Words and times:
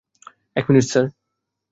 এক 0.55 0.63
minute 0.69 0.85
sir. 0.91 1.05